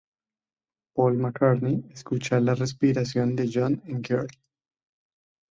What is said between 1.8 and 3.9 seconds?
"Escucha la respiración de John